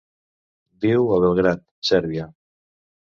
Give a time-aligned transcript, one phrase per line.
[0.85, 2.25] Viu a Belgrad, Sèrbia.